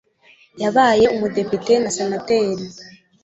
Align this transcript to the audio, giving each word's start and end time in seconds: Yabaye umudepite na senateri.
Yabaye 0.61 1.05
umudepite 1.15 1.73
na 1.79 1.89
senateri. 1.97 2.63